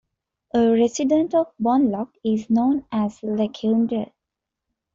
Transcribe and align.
A 0.55 0.59
resident 0.71 1.35
of 1.35 1.51
Bonloc 1.61 2.09
is 2.23 2.49
known 2.49 2.85
as 2.91 3.21
a 3.21 3.27
'Lekuindar'. 3.27 4.11